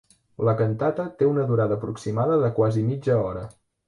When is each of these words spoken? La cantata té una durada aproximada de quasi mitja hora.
La 0.47 0.53
cantata 0.61 1.03
té 1.19 1.27
una 1.31 1.43
durada 1.51 1.77
aproximada 1.81 2.39
de 2.45 2.49
quasi 2.61 2.87
mitja 2.89 3.19
hora. 3.27 3.45